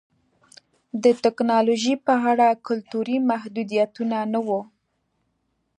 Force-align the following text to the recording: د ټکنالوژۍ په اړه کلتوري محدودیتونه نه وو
د 1.03 1.05
ټکنالوژۍ 1.23 1.95
په 2.05 2.13
اړه 2.31 2.47
کلتوري 2.67 3.17
محدودیتونه 3.29 4.17
نه 4.33 4.39
وو 4.47 4.61